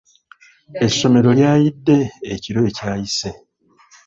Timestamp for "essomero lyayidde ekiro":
0.85-2.59